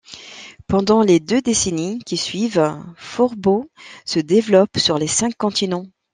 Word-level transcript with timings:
Pendant 0.65 1.03
les 1.03 1.19
deux 1.19 1.43
décennies 1.43 1.99
qui 1.99 2.17
suivent, 2.17 2.75
Forbo 2.95 3.69
se 4.03 4.17
développe 4.17 4.79
sur 4.79 4.97
les 4.97 5.05
cinq 5.05 5.37
continents. 5.37 5.85